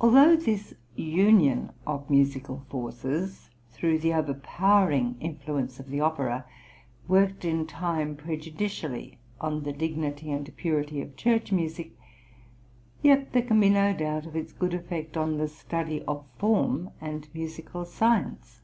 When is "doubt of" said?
13.96-14.34